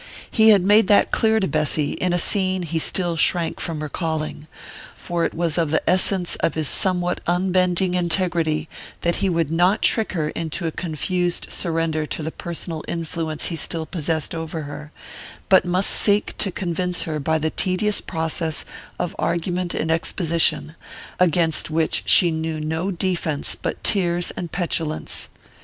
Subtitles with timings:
[0.31, 4.47] He had made that clear to Bessy, in a scene he still shrank from recalling;
[4.95, 8.67] for it was of the essence of his somewhat unbending integrity
[9.01, 13.55] that he would not trick her into a confused surrender to the personal influence he
[13.55, 14.91] still possessed over her,
[15.49, 18.65] but must seek to convince her by the tedious process
[18.97, 20.73] of argument and exposition,
[21.19, 25.29] against which she knew no defense but tears and petulance.